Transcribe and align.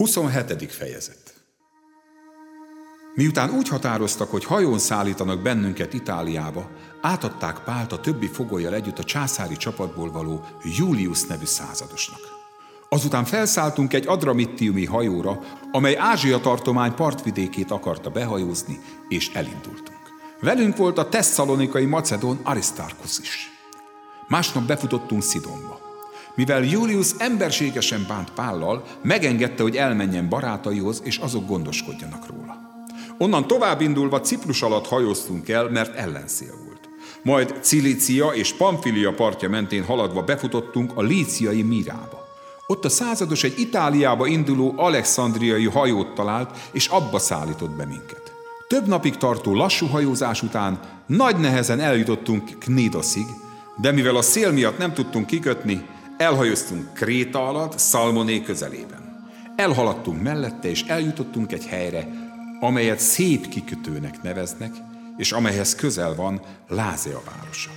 27. 0.00 0.72
fejezet 0.72 1.34
Miután 3.14 3.50
úgy 3.50 3.68
határoztak, 3.68 4.30
hogy 4.30 4.44
hajón 4.44 4.78
szállítanak 4.78 5.42
bennünket 5.42 5.94
Itáliába, 5.94 6.70
átadták 7.00 7.58
Pált 7.64 7.92
a 7.92 8.00
többi 8.00 8.26
fogolyjal 8.26 8.74
együtt 8.74 8.98
a 8.98 9.04
császári 9.04 9.56
csapatból 9.56 10.12
való 10.12 10.44
Julius 10.76 11.24
nevű 11.24 11.44
századosnak. 11.44 12.20
Azután 12.88 13.24
felszálltunk 13.24 13.92
egy 13.92 14.06
adramittiumi 14.06 14.84
hajóra, 14.84 15.40
amely 15.72 15.96
Ázsia 15.96 16.40
tartomány 16.40 16.94
partvidékét 16.94 17.70
akarta 17.70 18.10
behajózni, 18.10 18.78
és 19.08 19.30
elindultunk. 19.34 20.00
Velünk 20.40 20.76
volt 20.76 20.98
a 20.98 21.08
tesszalonikai 21.08 21.84
macedón 21.84 22.40
Aristarchus 22.42 23.18
is. 23.18 23.50
Másnap 24.28 24.66
befutottunk 24.66 25.22
Szidonba. 25.22 25.89
Mivel 26.40 26.62
Julius 26.62 27.10
emberségesen 27.18 28.04
bánt 28.08 28.30
Pállal, 28.30 28.84
megengedte, 29.02 29.62
hogy 29.62 29.76
elmenjen 29.76 30.28
barátaihoz, 30.28 31.00
és 31.04 31.16
azok 31.16 31.46
gondoskodjanak 31.46 32.26
róla. 32.26 32.56
Onnan 33.18 33.46
tovább 33.46 33.80
indulva 33.80 34.20
Ciprus 34.20 34.62
alatt 34.62 34.86
hajóztunk 34.86 35.48
el, 35.48 35.68
mert 35.68 35.96
ellenszél 35.96 36.54
volt. 36.64 36.88
Majd 37.22 37.54
Cilícia 37.62 38.26
és 38.26 38.52
Pamfilia 38.52 39.12
partja 39.12 39.48
mentén 39.48 39.84
haladva 39.84 40.22
befutottunk 40.22 40.92
a 40.94 41.02
líciai 41.02 41.62
Mirába. 41.62 42.26
Ott 42.66 42.84
a 42.84 42.88
százados 42.88 43.44
egy 43.44 43.58
Itáliába 43.58 44.26
induló 44.26 44.74
alexandriai 44.76 45.66
hajót 45.66 46.14
talált, 46.14 46.50
és 46.72 46.86
abba 46.86 47.18
szállított 47.18 47.76
be 47.76 47.84
minket. 47.84 48.32
Több 48.68 48.86
napig 48.86 49.16
tartó 49.16 49.54
lassú 49.54 49.86
hajózás 49.86 50.42
után 50.42 50.80
nagy 51.06 51.36
nehezen 51.36 51.80
eljutottunk 51.80 52.58
Knidosig, 52.58 53.26
de 53.76 53.92
mivel 53.92 54.16
a 54.16 54.22
szél 54.22 54.52
miatt 54.52 54.78
nem 54.78 54.92
tudtunk 54.92 55.26
kikötni, 55.26 55.98
Elhajóztunk 56.20 56.94
Kréta 56.94 57.48
alatt, 57.48 57.78
Szalmoné 57.78 58.42
közelében. 58.42 59.28
Elhaladtunk 59.56 60.22
mellette, 60.22 60.68
és 60.68 60.82
eljutottunk 60.82 61.52
egy 61.52 61.66
helyre, 61.66 62.08
amelyet 62.60 62.98
szép 62.98 63.48
kikötőnek 63.48 64.22
neveznek, 64.22 64.74
és 65.16 65.32
amelyhez 65.32 65.74
közel 65.74 66.14
van 66.14 66.40
Lázea 66.68 67.22
városa. 67.24 67.70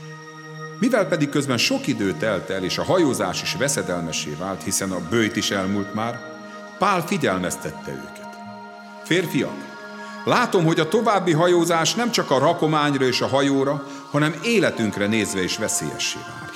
Mivel 0.80 1.08
pedig 1.08 1.30
közben 1.30 1.58
sok 1.58 1.88
idő 1.88 2.14
telt 2.14 2.50
el, 2.50 2.64
és 2.64 2.78
a 2.78 2.84
hajózás 2.84 3.42
is 3.42 3.56
veszedelmesé 3.56 4.36
vált, 4.40 4.64
hiszen 4.64 4.92
a 4.92 5.08
bőjt 5.10 5.36
is 5.36 5.52
elmúlt 5.52 5.94
már, 5.94 6.20
Pál 6.80 7.02
figyelmeztette 7.02 7.92
őket. 7.92 8.38
Férfiak, 9.04 9.76
látom, 10.26 10.66
hogy 10.66 10.80
a 10.80 10.88
további 10.88 11.32
hajózás 11.32 11.94
nem 11.94 12.12
csak 12.12 12.32
a 12.32 12.40
rakományra 12.40 13.06
és 13.06 13.22
a 13.22 13.28
hajóra, 13.28 13.88
hanem 14.12 14.40
életünkre 14.44 15.08
nézve 15.08 15.44
is 15.44 15.58
veszélyessé 15.58 16.18
válik. 16.18 16.53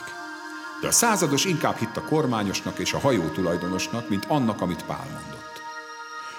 De 0.81 0.87
a 0.87 0.91
százados 0.91 1.45
inkább 1.45 1.77
hitt 1.77 1.97
a 1.97 2.03
kormányosnak 2.03 2.79
és 2.79 2.93
a 2.93 2.99
hajó 2.99 3.27
tulajdonosnak, 3.27 4.09
mint 4.09 4.25
annak, 4.27 4.61
amit 4.61 4.85
Pál 4.85 5.07
mondott. 5.13 5.61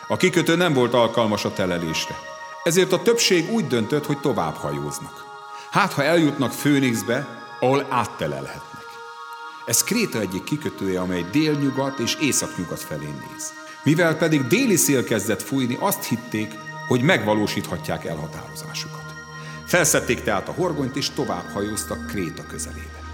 A 0.08 0.16
kikötő 0.16 0.56
nem 0.56 0.72
volt 0.72 0.94
alkalmas 0.94 1.44
a 1.44 1.52
telelésre, 1.52 2.14
ezért 2.64 2.92
a 2.92 3.02
többség 3.02 3.50
úgy 3.50 3.66
döntött, 3.66 4.06
hogy 4.06 4.20
tovább 4.20 4.54
hajóznak. 4.54 5.24
Hát, 5.70 5.92
ha 5.92 6.04
eljutnak 6.04 6.52
Főnixbe, 6.52 7.26
ahol 7.60 7.86
áttelelhetnek. 7.88 8.84
Ez 9.66 9.84
Kréta 9.84 10.20
egyik 10.20 10.44
kikötője, 10.44 11.00
amely 11.00 11.26
délnyugat 11.32 11.98
és 11.98 12.14
északnyugat 12.14 12.80
felé 12.80 13.06
néz. 13.06 13.52
Mivel 13.82 14.16
pedig 14.16 14.46
déli 14.46 14.76
szél 14.76 15.04
kezdett 15.04 15.42
fújni, 15.42 15.76
azt 15.80 16.04
hitték, 16.04 16.54
hogy 16.88 17.02
megvalósíthatják 17.02 18.04
elhatározásukat. 18.04 19.04
Felszették 19.66 20.22
tehát 20.22 20.48
a 20.48 20.52
horgonyt, 20.52 20.96
és 20.96 21.10
tovább 21.10 21.52
hajóztak 21.52 22.06
Kréta 22.06 22.46
közelébe. 22.46 23.07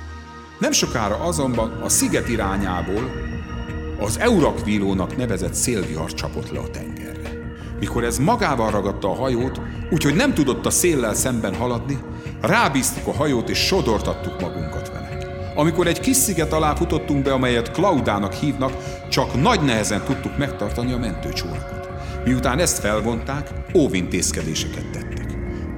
Nem 0.58 0.72
sokára 0.72 1.16
azonban 1.16 1.80
a 1.82 1.88
sziget 1.88 2.28
irányából 2.28 3.10
az 3.98 4.18
Eurakvílónak 4.18 5.16
nevezett 5.16 5.54
szélvihar 5.54 6.14
csapott 6.14 6.50
le 6.50 6.58
a 6.58 6.70
tengerre. 6.70 7.30
Mikor 7.80 8.04
ez 8.04 8.18
magával 8.18 8.70
ragadta 8.70 9.10
a 9.10 9.14
hajót, 9.14 9.60
úgyhogy 9.90 10.14
nem 10.14 10.34
tudott 10.34 10.66
a 10.66 10.70
széllel 10.70 11.14
szemben 11.14 11.54
haladni, 11.54 11.98
rábíztuk 12.40 13.06
a 13.06 13.12
hajót 13.12 13.48
és 13.48 13.58
sodortattuk 13.58 14.40
magunkat 14.40 14.92
vele. 14.92 15.04
Amikor 15.56 15.86
egy 15.86 16.00
kis 16.00 16.16
sziget 16.16 16.52
alá 16.52 16.74
futottunk 16.74 17.22
be, 17.22 17.32
amelyet 17.32 17.70
Klaudának 17.70 18.32
hívnak, 18.32 18.72
csak 19.10 19.40
nagy 19.40 19.60
nehezen 19.60 20.02
tudtuk 20.04 20.38
megtartani 20.38 20.92
a 20.92 20.98
mentőcsónakot. 20.98 21.88
Miután 22.24 22.58
ezt 22.58 22.78
felvonták, 22.78 23.50
óvintézkedéseket 23.74 24.90
tettek. 24.90 25.03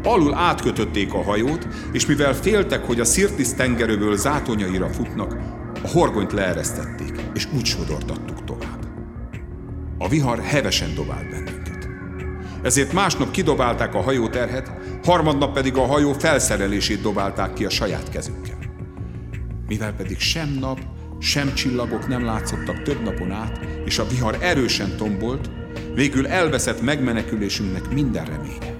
Alul 0.07 0.35
átkötötték 0.35 1.15
a 1.15 1.23
hajót, 1.23 1.69
és 1.93 2.07
mivel 2.07 2.35
féltek, 2.35 2.85
hogy 2.85 3.01
a 3.01 3.05
Szirtis 3.05 3.55
tengerőből 3.55 4.17
zátonyaira 4.17 4.89
futnak, 4.89 5.37
a 5.83 5.89
horgonyt 5.89 6.33
leeresztették, 6.33 7.13
és 7.35 7.49
úgy 7.57 7.65
sodortattuk 7.65 8.45
tovább. 8.45 8.87
A 9.99 10.09
vihar 10.09 10.39
hevesen 10.39 10.95
dobált 10.95 11.31
bennünket. 11.31 11.89
Ezért 12.63 12.93
másnap 12.93 13.31
kidobálták 13.31 13.95
a 13.95 14.03
hajóterhet, 14.03 14.73
harmadnap 15.05 15.53
pedig 15.53 15.77
a 15.77 15.87
hajó 15.87 16.13
felszerelését 16.13 17.01
dobálták 17.01 17.53
ki 17.53 17.65
a 17.65 17.71
saját 17.71 18.09
kezükkel. 18.09 18.59
Mivel 19.69 19.93
pedig 19.93 20.19
sem 20.19 20.57
nap, 20.61 20.81
sem 21.19 21.55
csillagok 21.55 22.09
nem 22.09 22.25
látszottak 22.25 22.83
több 22.83 23.03
napon 23.03 23.31
át, 23.31 23.61
és 23.85 23.99
a 23.99 24.07
vihar 24.07 24.37
erősen 24.41 24.97
tombolt, 24.97 25.51
végül 25.95 26.27
elveszett 26.27 26.83
megmenekülésünknek 26.83 27.93
minden 27.93 28.25
reménye 28.25 28.76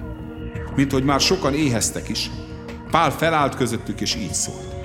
mint 0.77 0.91
hogy 0.91 1.03
már 1.03 1.19
sokan 1.19 1.53
éheztek 1.53 2.09
is, 2.09 2.29
Pál 2.91 3.11
felállt 3.11 3.55
közöttük, 3.55 4.01
és 4.01 4.15
így 4.15 4.33
szólt. 4.33 4.75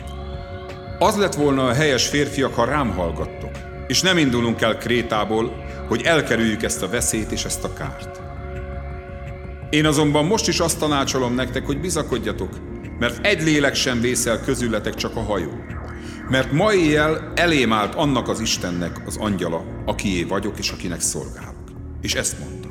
Az 0.99 1.17
lett 1.17 1.35
volna 1.35 1.67
a 1.67 1.73
helyes 1.73 2.09
férfiak, 2.09 2.55
ha 2.55 2.65
rám 2.65 2.91
hallgattok, 2.91 3.51
és 3.87 4.01
nem 4.01 4.19
indulunk 4.19 4.61
el 4.61 4.77
Krétából, 4.77 5.65
hogy 5.89 6.03
elkerüljük 6.03 6.63
ezt 6.63 6.83
a 6.83 6.89
veszélyt 6.89 7.31
és 7.31 7.45
ezt 7.45 7.65
a 7.65 7.73
kárt. 7.73 8.21
Én 9.71 9.87
azonban 9.87 10.25
most 10.25 10.49
is 10.49 10.61
azt 10.61 10.79
tanácsolom 10.79 11.35
nektek, 11.35 11.67
hogy 11.67 11.81
bizakodjatok, 11.81 12.51
mert 12.99 13.27
egy 13.27 13.43
lélek 13.43 13.75
sem 13.75 14.01
vészel 14.01 14.41
közületek, 14.41 14.95
csak 14.95 15.17
a 15.17 15.23
hajó. 15.23 15.51
Mert 16.29 16.53
ma 16.53 16.73
éjjel 16.73 17.33
elém 17.35 17.73
állt 17.73 17.95
annak 17.95 18.29
az 18.29 18.41
Istennek 18.41 19.01
az 19.07 19.17
angyala, 19.17 19.65
akié 19.87 20.23
vagyok 20.23 20.59
és 20.59 20.71
akinek 20.71 21.01
szolgálok. 21.01 21.73
És 22.01 22.15
ezt 22.15 22.39
mondta. 22.39 22.69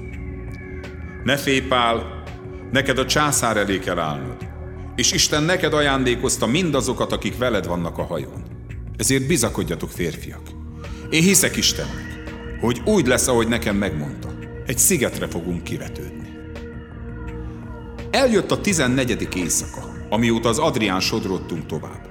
Ne 1.23 1.37
félj, 1.37 1.61
Pál, 1.61 2.20
neked 2.71 2.97
a 2.97 3.05
császár 3.05 3.57
elé 3.57 3.79
kell 3.79 3.99
állnod. 3.99 4.37
És 4.95 5.11
Isten 5.11 5.43
neked 5.43 5.73
ajándékozta 5.73 6.45
mindazokat, 6.45 7.11
akik 7.11 7.37
veled 7.37 7.67
vannak 7.67 7.97
a 7.97 8.03
hajón. 8.03 8.43
Ezért 8.97 9.27
bizakodjatok, 9.27 9.89
férfiak. 9.89 10.41
Én 11.09 11.21
hiszek 11.21 11.55
Istennek, 11.55 12.23
hogy 12.61 12.81
úgy 12.85 13.07
lesz, 13.07 13.27
ahogy 13.27 13.47
nekem 13.47 13.75
megmondta. 13.75 14.29
Egy 14.65 14.77
szigetre 14.77 15.27
fogunk 15.27 15.63
kivetődni. 15.63 16.29
Eljött 18.11 18.51
a 18.51 18.61
tizennegyedik 18.61 19.35
éjszaka, 19.35 19.81
amióta 20.09 20.49
az 20.49 20.57
Adrián 20.57 20.99
sodródtunk 20.99 21.65
tovább. 21.65 22.09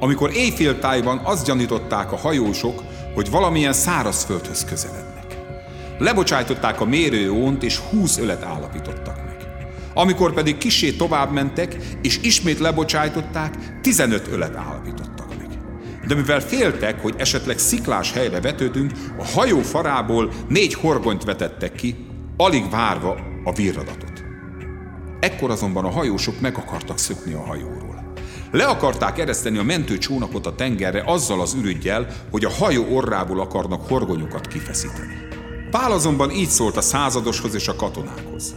Amikor 0.00 0.30
éjféltájban 0.34 1.20
azt 1.24 1.46
gyanították 1.46 2.12
a 2.12 2.16
hajósok, 2.16 2.82
hogy 3.14 3.30
valamilyen 3.30 3.72
szárazföldhöz 3.72 4.64
közelednek. 4.64 5.36
Lebocsájtották 5.98 6.80
a 6.80 6.84
mérőónt, 6.84 7.62
és 7.62 7.78
húsz 7.78 8.18
ölet 8.18 8.42
állapítottak. 8.42 9.23
Amikor 9.94 10.32
pedig 10.32 10.58
kisé 10.58 10.92
tovább 10.92 11.32
mentek, 11.32 11.76
és 12.02 12.18
ismét 12.22 12.58
lebocsájtották, 12.58 13.80
15 13.80 14.28
ölet 14.28 14.56
állapítottak 14.56 15.36
meg. 15.38 15.48
De 16.06 16.14
mivel 16.14 16.40
féltek, 16.40 17.02
hogy 17.02 17.14
esetleg 17.16 17.58
sziklás 17.58 18.12
helyre 18.12 18.40
vetődünk, 18.40 18.92
a 19.18 19.24
hajó 19.24 19.60
farából 19.60 20.32
négy 20.48 20.74
horgonyt 20.74 21.24
vetettek 21.24 21.72
ki, 21.72 21.96
alig 22.36 22.70
várva 22.70 23.16
a 23.44 23.52
virradatot. 23.52 24.24
Ekkor 25.20 25.50
azonban 25.50 25.84
a 25.84 25.90
hajósok 25.90 26.40
meg 26.40 26.56
akartak 26.56 26.98
szökni 26.98 27.32
a 27.32 27.46
hajóról. 27.46 27.94
Le 28.50 28.64
akarták 28.64 29.18
ereszteni 29.18 29.58
a 29.58 29.62
mentő 29.62 29.98
csónakot 29.98 30.46
a 30.46 30.54
tengerre 30.54 31.02
azzal 31.06 31.40
az 31.40 31.54
ürügyjel, 31.54 32.06
hogy 32.30 32.44
a 32.44 32.50
hajó 32.50 32.84
orrából 32.94 33.40
akarnak 33.40 33.88
horgonyokat 33.88 34.46
kifeszíteni. 34.46 35.18
Pál 35.70 35.92
azonban 35.92 36.30
így 36.30 36.48
szólt 36.48 36.76
a 36.76 36.80
századoshoz 36.80 37.54
és 37.54 37.68
a 37.68 37.76
katonákhoz. 37.76 38.54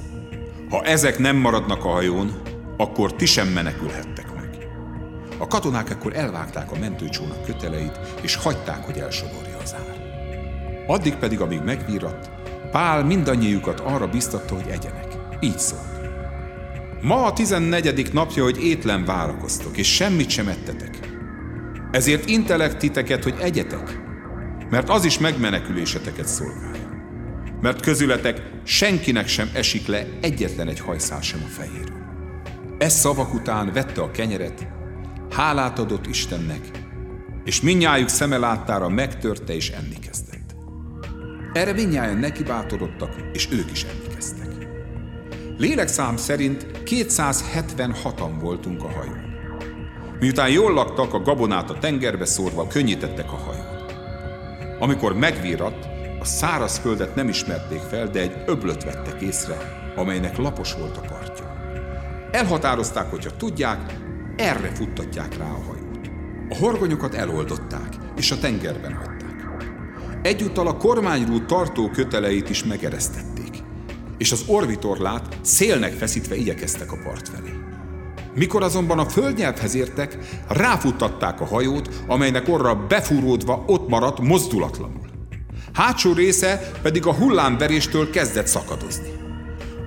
Ha 0.70 0.84
ezek 0.84 1.20
nem 1.20 1.36
maradnak 1.36 1.86
a 1.86 1.90
hajón, 1.90 2.42
akkor 2.78 3.16
ti 3.16 3.26
sem 3.26 3.48
menekülhettek 3.48 4.36
meg. 4.36 4.68
A 5.38 5.48
katonák 5.48 5.90
ekkor 5.90 6.16
elvágták 6.16 6.72
a 6.72 6.80
mentőcsónak 6.80 7.46
köteleit, 7.46 8.00
és 8.22 8.36
hagyták, 8.36 8.86
hogy 8.86 8.98
elsodorja 8.98 9.58
az 9.64 9.74
ár. 9.74 9.96
Addig 10.88 11.16
pedig, 11.16 11.42
amíg 11.42 11.62
megvíratt, 11.62 12.30
Pál 12.72 13.04
mindannyiukat 13.04 13.80
arra 13.80 14.08
biztatta, 14.08 14.56
hogy 14.56 14.68
egyenek. 14.68 15.08
Így 15.40 15.60
szólt. 15.60 15.82
Ma 17.02 17.26
a 17.26 17.34
tizennegyedik 17.34 18.14
napja, 18.14 18.44
hogy 18.44 18.64
étlen 18.64 19.06
várakoztok, 19.06 19.78
és 19.78 19.96
semmit 19.96 20.30
sem 20.30 20.48
ettetek. 20.48 21.00
Ezért 21.92 22.30
intelek 22.30 22.78
titeket, 22.78 23.24
hogy 23.24 23.36
egyetek, 23.42 24.00
mert 24.70 24.90
az 24.90 25.06
is 25.06 25.20
megmeneküléseteket 25.20 26.28
szolgálja 26.28 26.87
mert 27.62 27.82
közületek 27.82 28.42
senkinek 28.64 29.28
sem 29.28 29.50
esik 29.54 29.88
le 29.88 30.06
egyetlen 30.22 30.68
egy 30.68 30.80
hajszál 30.80 31.22
sem 31.22 31.40
a 31.46 31.48
fejéről. 31.48 32.06
Ez 32.78 32.94
szavak 32.94 33.34
után 33.34 33.74
vette 33.74 34.02
a 34.02 34.12
kenyeret, 34.12 34.68
hálát 35.30 35.80
adott 35.80 36.08
Istennek, 36.08 36.70
és 37.44 37.62
minnyájuk 37.62 38.10
szeme 38.10 38.38
láttára 38.38 38.90
megtörte 38.90 39.56
és 39.56 39.70
enni 39.70 40.00
kezdett. 40.00 40.56
Erre 41.54 41.74
mindnyáján 41.74 42.18
nekibátorodtak, 42.18 43.16
és 43.34 43.48
ők 43.52 43.72
is 43.72 43.84
enni 43.84 44.14
kezdtek. 44.14 44.68
Lélekszám 45.58 46.18
szerint 46.18 46.68
276-an 46.86 48.32
voltunk 48.40 48.84
a 48.84 48.92
hajón. 48.92 49.26
Miután 50.20 50.50
jól 50.50 50.74
laktak, 50.74 51.14
a 51.14 51.22
gabonát 51.22 51.70
a 51.70 51.78
tengerbe 51.78 52.26
szórva 52.26 52.68
könnyítettek 52.68 53.32
a 53.32 53.36
hajón. 53.36 53.86
Amikor 54.80 55.16
megvíratt, 55.16 55.97
a 56.28 56.30
szárazföldet 56.30 57.16
nem 57.16 57.30
ismerték 57.30 57.80
fel, 57.80 58.08
de 58.08 58.20
egy 58.20 58.44
öblöt 58.46 58.84
vettek 58.84 59.22
észre, 59.22 59.58
amelynek 59.96 60.38
lapos 60.38 60.74
volt 60.74 60.98
a 60.98 61.02
partja. 61.02 61.46
Elhatározták, 62.32 63.10
hogyha 63.10 63.36
tudják, 63.38 63.94
erre 64.36 64.72
futtatják 64.74 65.38
rá 65.38 65.46
a 65.46 65.64
hajót. 65.68 66.10
A 66.50 66.56
horgonyokat 66.56 67.14
eloldották, 67.14 67.96
és 68.18 68.32
a 68.32 68.40
tengerben 68.40 68.94
hagyták. 68.94 69.48
Egyúttal 70.22 70.68
a 70.68 70.78
kormányrú 70.78 71.46
tartó 71.46 71.90
köteleit 71.90 72.50
is 72.50 72.64
megeresztették, 72.64 73.64
és 74.18 74.32
az 74.32 74.44
orvitorlát 74.48 75.38
szélnek 75.42 75.94
feszítve 75.94 76.36
igyekeztek 76.36 76.92
a 76.92 76.98
part 77.04 77.30
felé. 77.30 77.54
Mikor 78.36 78.64
azonban 78.64 79.00
a 79.00 79.10
földnyelvhez 79.10 79.76
értek, 79.76 80.18
ráfuttatták 80.48 81.42
a 81.42 81.46
hajót, 81.46 81.90
amelynek 82.08 82.48
orra 82.48 82.76
befúródva 82.76 83.64
ott 83.68 83.88
maradt 83.88 84.20
mozdulatlanul. 84.20 85.07
Hátsó 85.78 86.14
része 86.14 86.72
pedig 86.82 87.06
a 87.06 87.14
hullámveréstől 87.14 88.10
kezdett 88.10 88.48
szakadozni. 88.48 89.14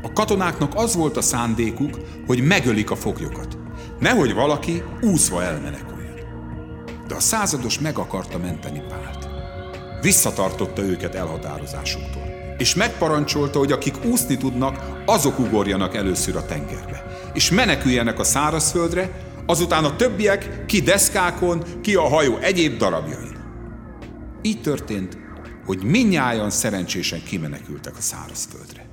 A 0.02 0.12
katonáknak 0.12 0.72
az 0.75 0.94
volt 0.94 1.16
a 1.16 1.20
szándékuk, 1.20 1.98
hogy 2.26 2.42
megölik 2.42 2.90
a 2.90 2.96
foglyokat. 2.96 3.58
Nehogy 3.98 4.34
valaki 4.34 4.82
úszva 5.00 5.42
elmeneküljön. 5.42 6.20
De 7.08 7.14
a 7.14 7.20
százados 7.20 7.78
meg 7.78 7.98
akarta 7.98 8.38
menteni 8.38 8.82
Pált. 8.88 9.28
Visszatartotta 10.00 10.82
őket 10.82 11.14
elhatározásuktól. 11.14 12.22
És 12.58 12.75
megparancsolta, 12.75 13.58
hogy 13.58 13.72
akik 13.72 14.04
úszni 14.04 14.37
tudnak, 14.37 15.02
azok 15.06 15.38
ugorjanak 15.38 15.94
először 15.94 16.37
a 16.37 16.46
tengerbe. 16.46 17.04
És 17.32 17.50
meneküljenek 17.50 18.19
a 18.19 18.25
szárazföldre, 18.25 19.10
azután 19.46 19.84
a 19.84 19.96
többiek 19.96 20.64
ki 20.66 20.81
deszkákon, 20.81 21.62
ki 21.82 21.94
a 21.94 22.08
hajó 22.08 22.37
egyéb 22.37 22.76
darabjain. 22.76 23.38
Így 24.42 24.60
történt, 24.60 25.19
hogy 25.70 25.82
minnyáján 25.82 26.50
szerencsésen 26.50 27.22
kimenekültek 27.22 27.96
a 27.96 28.00
szárazföldre. 28.00 28.87